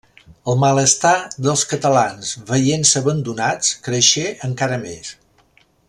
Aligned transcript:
El 0.51 0.55
malestar 0.61 1.11
dels 1.47 1.65
catalans 1.73 2.31
veient-se 2.49 3.03
abandonats 3.05 3.77
creixé 3.89 4.25
encara 4.49 4.85
més. 4.89 5.15